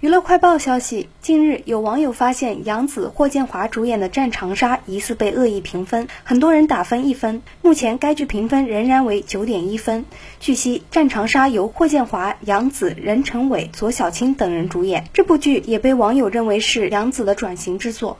[0.00, 10.06] 娱乐快报消息近日有网友发现杨紫霍建华主演的战长沙疑似被恶意评分很多人打分一分目前该剧评分仍然为九点一分。
[10.40, 18.16] 据悉战长沙由霍建华杨紫任成伟左小青等人主演这部剧也被网友认为是杨紫的转型之作。